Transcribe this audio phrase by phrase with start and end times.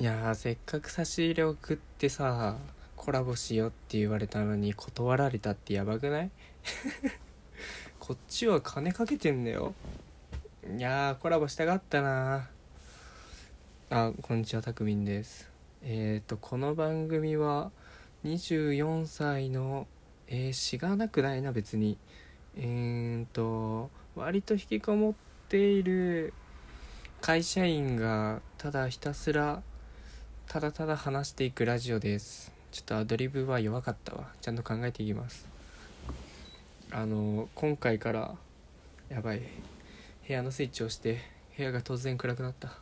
[0.00, 2.56] いやーせっかく差し入れ送ってさ
[2.96, 6.30] コラボしようって言われたのに断られたってやばくない？
[8.00, 9.72] こっちは金かけてんだよ。
[10.76, 12.50] いやーコラボしたかったな
[13.90, 15.48] あこんにちはたくみんです。
[15.82, 17.70] えっ、ー、とこの番組は
[18.24, 19.86] 24歳の
[20.26, 21.98] えー、しがなくないな別に。
[22.56, 25.14] えーと割と引きこもっ
[25.48, 26.34] ている
[27.20, 29.62] 会社員がただひたすら
[30.48, 32.52] ただただ話していくラジオです。
[32.70, 34.28] ちょっとアドリブは弱かったわ。
[34.40, 35.48] ちゃんと考えていきます。
[36.92, 38.34] あの今回から
[39.08, 39.40] やばい。
[40.26, 41.20] 部屋のスイッチを押して
[41.56, 42.78] 部屋が突然暗くなった。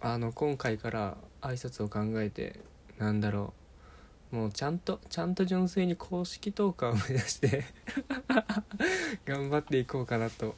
[0.00, 2.60] あの今回から挨拶を考えて
[2.98, 3.52] なんだろ
[4.32, 4.36] う。
[4.36, 7.64] もうちゃんとちゃんと純粋に公式トークを目指して
[9.26, 10.54] 頑張っていこうかなと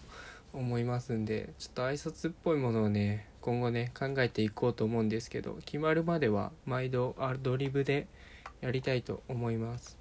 [0.52, 8.06] 思いますんでちょっと挨拶っぽいものをね今後ね考えていこうと思うんですけど決まるまでは毎度アドリブで
[8.60, 9.98] やりたいと思います。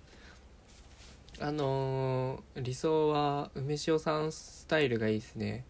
[1.39, 5.65] あのー、理想は梅塩さんスタイルがいいですね。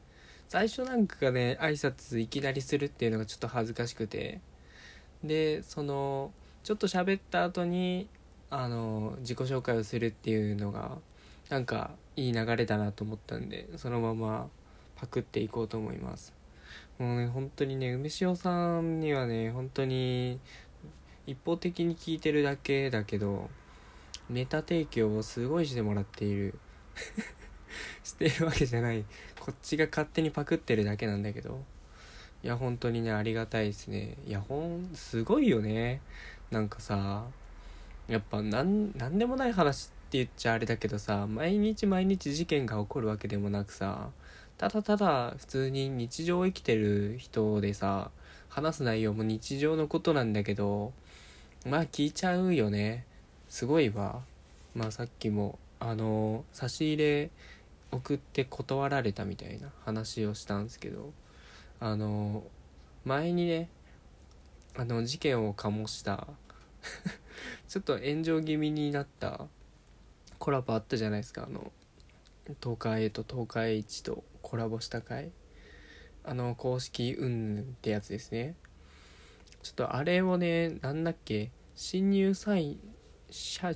[0.50, 4.42] 最初なんかね挨拶いきなりするっていうのがちょっと恥ずかしくて。
[5.24, 6.32] でその
[6.64, 8.08] ちょっと喋った後に
[8.50, 10.98] あの自己紹介をするっていうのが
[11.50, 14.50] なんかいい流れだなと思ったんでそのまま
[14.96, 16.34] パクっていこうと思います。
[17.02, 20.40] もうね本当にね梅塩さんにはね本当に
[21.26, 23.50] 一方的に聞いてるだけだけど
[24.30, 26.54] ネタ提供をすごいしてもらっている。
[28.04, 29.04] してるわけじゃない。
[29.40, 31.64] こっちが勝手にパクってるだけなんだけど。
[32.44, 34.18] いや本当にねありがたいですね。
[34.28, 36.02] いやほんすごいよね。
[36.52, 37.26] なんかさ
[38.08, 44.12] やっぱなんなんでもない話って言っちゃあれだけどさ毎日毎日事件が起こるわけでもなくさ
[44.62, 48.12] ただただ普通に日常を生きてる人でさ
[48.48, 50.94] 話す内容も日常のことなんだけど
[51.66, 53.08] まあ聞いちゃうよね。
[53.50, 54.22] すごいわ。
[54.76, 57.32] まあさっきもあの差し入れ
[57.92, 61.12] 送って断られたみたいな話をしたんですけど
[61.80, 62.44] あの
[63.04, 63.68] 前にね
[64.78, 66.28] あの事件を醸した
[67.68, 69.48] ちょっと炎上気味になった
[70.38, 71.46] コラボあったじゃないですか。
[71.46, 71.72] あの
[72.62, 75.32] 東海 A と東海 H とコラボした回？
[76.26, 78.56] あの公式うんってやつですね。
[79.64, 81.52] ちょっとあれをねなんだっけ？
[81.74, 82.78] 新入社員
[83.30, 83.72] 社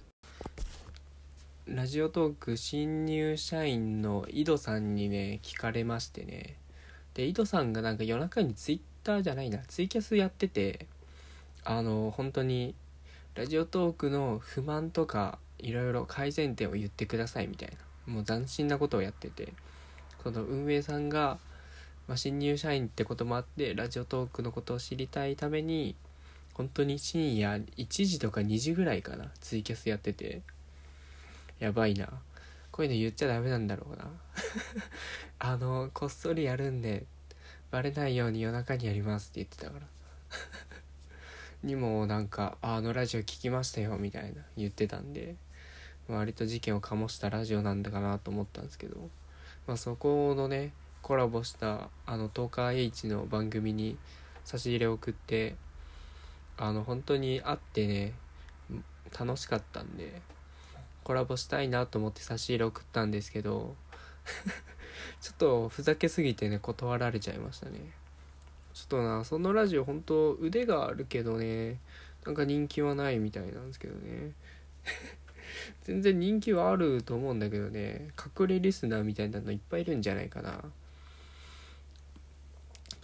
[1.66, 6.58] ラジオトーク新入社員の井戸さんにね聞かれましてね。
[7.14, 10.88] で井戸さんがなんか夜中にツイッターじゃないなツイキャスやってて
[11.64, 12.76] あの本当に
[13.34, 17.70] ラジオトークの不満とかいろいろ改善点を言ってくださいみたい
[18.08, 19.54] なもう斬新なことをやってて。
[20.26, 21.38] その運営さんが、
[22.08, 25.94] まあ、新入社員ってこともあってラジオトークのことを知りたいために
[26.56, 30.42] 本当に深夜1時とか2時ぐらいかなツイキャスやってて。
[31.60, 32.08] やばいな。
[32.72, 34.10] こういうの言っちゃダメなんだろうな。
[35.38, 37.06] あのこっそりやるんで
[37.70, 39.88] バレないように夜中にやりますって言ってたから。
[41.62, 45.36] にもなんかあのラジオ聞きましたよみたいな言ってたんで
[46.08, 49.10] 割と事件を醸したラジオなんだかなと思ったんですけど。
[49.68, 53.98] まあ、そこのねコラボしたあの東海 H の番組に
[54.44, 55.56] 差し入れを送って
[56.58, 58.14] あの本当に会ってね
[59.18, 60.22] 楽しかったんで
[61.04, 63.76] コラボしたいなと思って差し入れ送ったんですけど
[65.22, 67.80] ちょっとふざけすぎてね断られちゃいましたね。
[68.74, 71.80] ちょっとなそのラジオ本当腕があるけどね
[72.26, 74.32] なんか人気はないみたいなんですけどね。
[75.84, 78.10] 全然人気はあると思うんだけどね
[78.40, 80.62] 隠れリスナーみたいなのいっぱいいるんじゃないかな。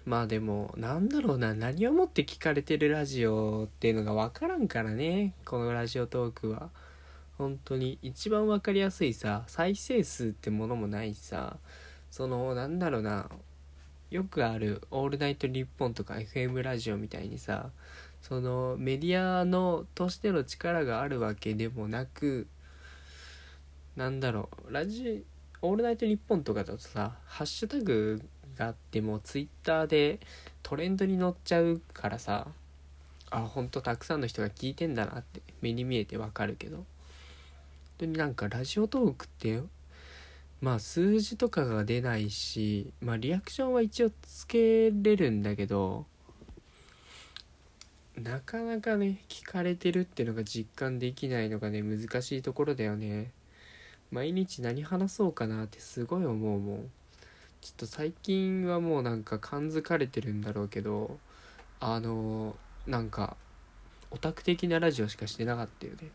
[0.03, 6.69] まあでもなんだろうな何をもって聞かれてるラジオっていうのが分からんからねこのラジオトークは。
[7.37, 11.57] 本当に一番分かりやすいさ再生数ってものもないしさ
[12.11, 13.29] そのなんだろうな
[14.11, 17.71] よくある「オールナイトニッポン」とか FM ラジオみたいにさ
[18.21, 22.45] そのメディアのとしての力があるわけでもなく
[24.01, 25.23] なんだろうラジ
[25.61, 28.19] オールナイトニッポンとかだとさハッシュタグ
[28.57, 30.19] があってもツイッターで
[30.63, 32.47] トレンドに乗っちゃうからさ
[33.29, 36.77] あほんとたくさんの人が聞いてんだなって目に見えてわかるけど。
[36.77, 36.85] 本
[37.99, 39.61] 当になんかラジオトークって
[40.61, 46.07] まあ数字とかが出ないしまあリアクションは一応つけれるんだけど
[48.17, 53.29] なかなかね聞かれてるっていうのが実感できないのがね難しいところだよね。
[54.11, 56.91] 毎日何話そうかなってすごい思うもん。
[57.61, 61.19] ちょっと最近はもうなんか感づかれてるんだろうけど
[61.79, 62.55] あの
[62.87, 63.37] なんか
[64.09, 66.09] オタク的なラジオしかしてなかったよね。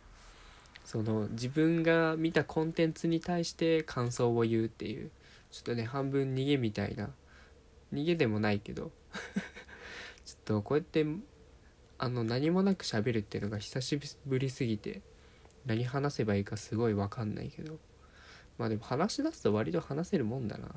[0.84, 5.10] その自分が見たコンテンツに対して感想を言うっていう
[5.50, 7.10] ちょっとね半分逃げみたいな。
[7.92, 8.90] 逃げでもないけど。
[10.26, 11.06] ちょっとこうやって
[11.98, 15.00] あの何もなく喋るっていうのが久しぶりすぎて
[15.64, 17.78] 何話せばいいかすごい分かんないけど。
[18.58, 20.68] まあでも話し出すと割と話せるもんだな。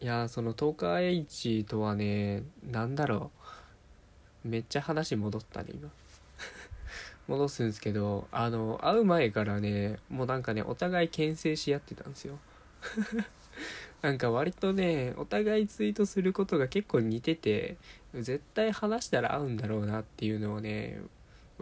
[0.00, 3.30] いやその東海 H とはね何だろ
[4.44, 4.48] う。
[4.48, 5.90] めっちゃ話戻ったね今。
[7.28, 12.38] 戻すんですけどあの会う前からねもうなんかねお互い牽制し合ってたんですよ。
[14.02, 17.76] なんか割とねお互いツイートすることが結構似てて
[18.12, 21.00] 絶対話したら合うんだろうなっていうのをね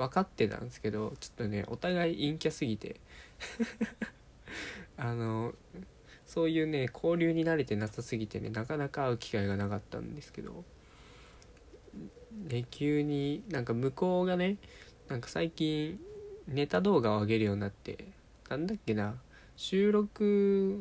[0.00, 2.97] 分かってたんですけどちょっとねお互い陰キャすぎて。
[4.97, 5.55] あの
[6.26, 10.64] そういうね交流に慣れてなさすぎてねなかなか会う機会がなかったんですけど。
[12.47, 14.56] で急になんか向こうがね
[15.08, 15.99] なんか最近
[16.47, 18.05] ネタ動画を上げるようになって
[18.49, 19.17] なんだっけな
[19.56, 20.79] 収録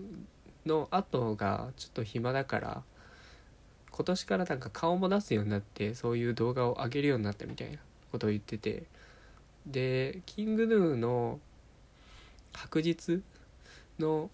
[0.66, 2.84] の後がちょっと暇だから
[3.90, 7.80] 今年からなんか顔も出すようになってそういう動画を上げるようになったみたいな
[8.12, 8.84] ことを言ってて。
[9.70, 11.40] でキングヌーの
[12.54, 13.22] 白日
[14.00, 14.30] の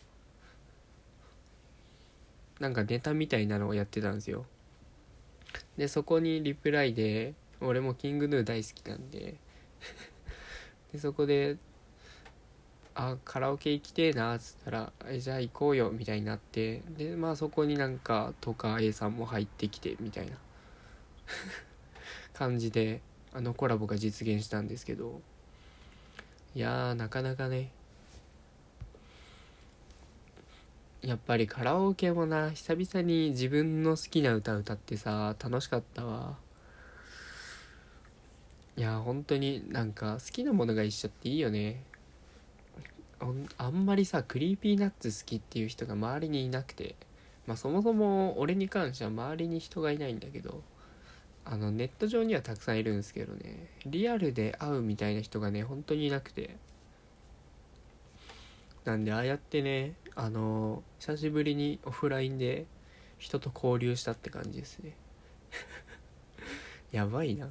[2.59, 4.45] なんかネタみたいなのをやってたんですよ。
[5.77, 9.35] でそこにリプライで俺もキングヌー大好きなんで。
[10.93, 11.57] でそこで
[12.93, 16.81] あカラオケ行きてえなっつったらえじゃあ行こうよみたいになって。
[16.97, 20.37] でまあそこになんかとか A さんも入ってきてみたいな。
[22.33, 23.01] 感じで。
[23.35, 25.19] あのコラボが実現したんですけど
[26.55, 27.69] いやーなかなかね。
[31.01, 36.37] やっぱりカラオケもな久々に自分の好きな歌歌ってさ楽しかったわ。
[38.77, 41.83] いや本当になんか好きなものが一緒っていいよね。
[43.57, 46.95] あんまりさ Creepy Nuts 好きっていう人が周りにいなくて
[47.47, 50.63] まあそもそも俺に関しては周りに人がいないんだけど
[51.45, 56.57] あのネット上にはたくさんいるんですけどねリアルで会うみたいな人がね本当にいなくて
[58.83, 62.65] なんでああやってねあの久しぶりにオフラインで
[63.19, 64.95] 人と交流したって感じですね
[66.91, 67.49] やばいな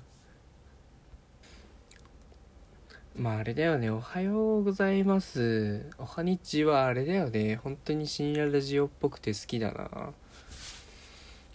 [3.17, 5.88] まああれだよね、おはようございます。
[5.99, 10.12] おはにちはあれだよね、本当に深夜ラジオっぽくて好きだな。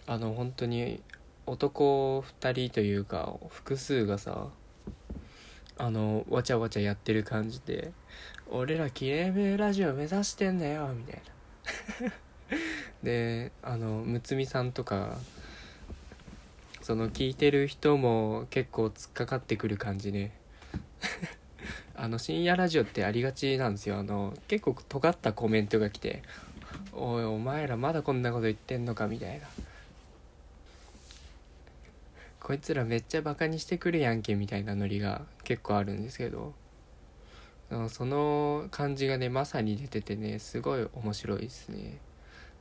[0.06, 1.02] あの、本当に
[1.46, 4.48] 男2人というか、複数がさ、
[5.78, 7.92] あの、わちゃわちゃやってる感じで、
[8.50, 11.22] 俺らきれいめラジオ目指してんだよ、みたい
[12.02, 12.12] な。
[13.02, 15.16] で、あの、むつみさんとか、
[16.82, 20.32] その聞いてる人も結構突っかかってくる感じね。
[21.94, 26.22] あの深夜ラジオってありがちなんですよあの結構尖ったコメントが来て
[26.92, 29.46] 「おいお前らまだこんなこと言ってんのか」みたいな
[32.50, 36.52] 「こいつらめっちゃバカにしてくるやんけ」みたいなノリが結構あるんですけど。
[37.88, 41.98] その感じがねまさに出ててねすごい面白いですね、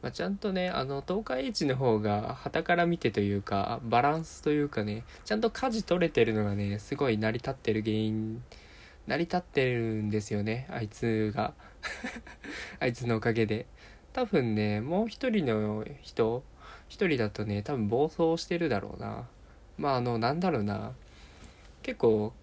[0.03, 8.43] まあ、ちゃんとねあの東海エッジの方が旗から見てというかバランスというかねちゃんと舵取れてるのがねすごい成り立ってる原因
[9.07, 11.55] 成り立ってるんですよねあいつが。
[12.79, 13.65] あいつのおかげで。
[14.13, 16.43] 多分ねもう一人の人
[16.87, 19.27] 一人だとね多分暴走してるだろうな。
[19.79, 20.91] まああのなんだろうな。
[21.81, 22.33] 結構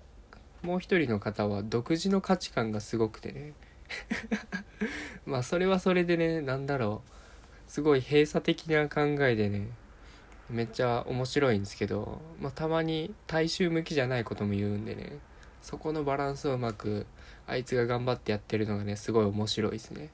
[0.62, 3.52] もう一人の方は独自の価値観がすごくてね。
[5.26, 7.10] まあそれはそれでね何だろう。
[7.68, 9.68] すごい閉鎖的な考えでね
[10.48, 15.18] めっちゃ面白いんですけど、まあ、たまに大衆向きじゃないことも言うんでね
[15.62, 17.06] そこのバランスをうまく
[17.46, 20.10] あいつが頑張ってやってるのがねすごい面白いですね。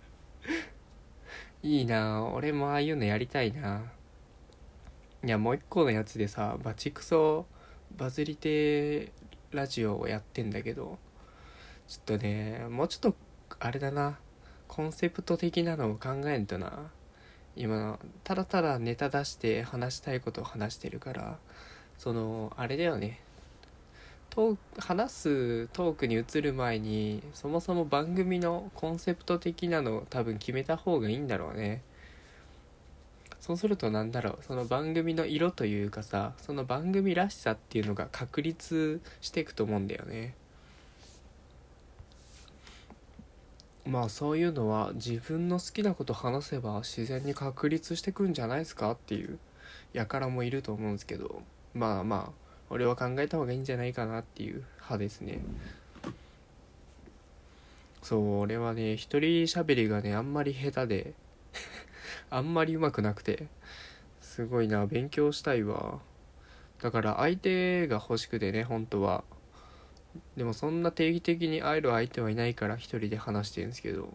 [1.62, 3.82] いいな俺もああいうのやりたいな
[5.22, 7.44] いやもう一個のやつでさバチクソ
[7.96, 9.12] バズりて
[9.50, 10.98] ラジオをやってんだけど
[11.88, 13.14] ちょっとねもうちょっと
[13.58, 14.18] あれだな
[14.66, 16.90] コンセプト的なのを考えんとな。
[17.56, 21.38] 今ただただネタ出して話したいことを話してるから
[21.98, 23.20] そのあれだよね。
[24.30, 31.82] ト話すトークに移る前にそもそも番組のコンセプト的なのを多分決めた方がいいんだろうね。
[33.40, 40.34] そうするとなんだろうその番組の色というかさその番組らしさっていうのが確立していくと思うんだよね。
[43.86, 49.38] まあそういうのは自分の好きなこと話せば自然に確立してくんじゃないですかっていう
[49.94, 51.42] 輩もいると思うんですけど。
[51.74, 55.40] まあまあ俺は考えた方がいいんじゃないかなっていう派ですね。
[58.02, 61.14] そう俺はね一人喋りがねあんまり下手で。
[62.30, 63.46] あんまりうまくなくて
[64.20, 65.98] すごいな勉強したいわ。
[66.80, 69.24] だから相手が欲しくてね本当は。
[70.36, 74.12] でもそんな定期的に会える相手はいないから一人で話してるんですけど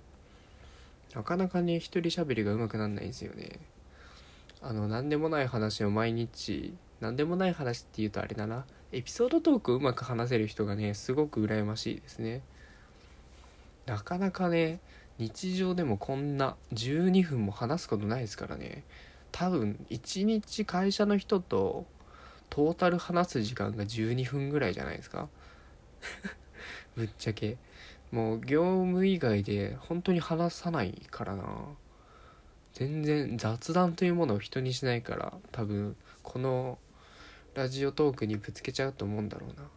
[1.13, 3.59] なかなかね一人喋りがうまくなんないんですよね。
[4.61, 8.65] あの何でもない話を毎日何でもない話って言うとあれだな。
[8.91, 12.41] エピソードトークうまく話せる人がねすごく羨ましいですね。
[13.85, 14.79] なかなかね
[15.17, 18.83] 日常でもこんな12分も話すことないですからね。
[19.31, 21.85] 多分1日会社の人と
[22.49, 25.29] トータル話す時間が12分ぐらいじゃないですか。
[26.95, 27.57] ぶっちゃけ。
[28.11, 31.45] もう業務以外で本当に話さないからな。
[32.73, 36.77] 全然雑談というものを人にしないから多分この
[37.53, 39.69] ラジオトークにぶつけちゃうと思うんだろうな。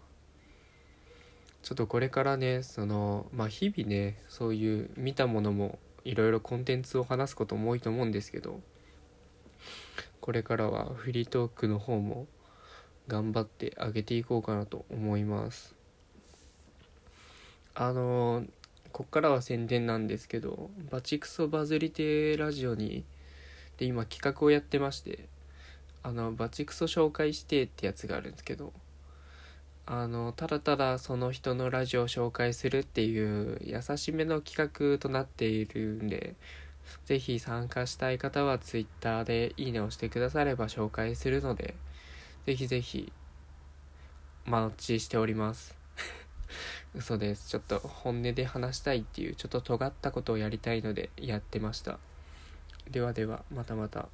[1.68, 8.62] ちょっとこれからねそのまあ日々ねそういう見たものもいろいろコンテンツを話すことも多いと思うんですけど
[10.22, 12.26] これからはフリートークの方も
[13.06, 15.74] 頑張ってあげていこうかなと思います。
[17.74, 18.46] あの
[18.90, 23.04] こっからは宣伝なんですけどバチクソバズりてラジオに
[23.76, 25.28] で今企画をやってまして
[26.02, 28.72] あのバチクソ紹介してってやつがあるんですけど
[29.90, 36.34] あのただただその人のラジオを紹介するっていう優しめの企画となっているんで
[37.06, 41.74] 是非参加したい方は Twitter でいいねをしてくだされば紹介するので
[42.44, 43.10] ぜひぜひ
[44.46, 45.74] お待ちしております。
[46.94, 47.48] 嘘です。
[47.48, 51.98] ちょっと本音で話したいっていうちょっと尖ったことをやりたいのでやってました。
[52.90, 54.08] ではではまたまた。